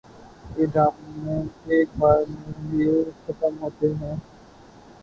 [0.55, 1.35] یہ ڈرامے
[1.69, 2.83] ایک بار میں بھی
[3.23, 4.15] ختم ہوتے ہیں